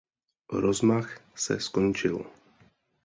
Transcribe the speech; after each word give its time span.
Rozmach 0.51 1.21
se 1.35 1.59
skončil. 1.59 2.25